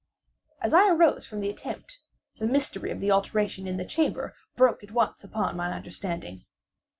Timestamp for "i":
0.73-0.87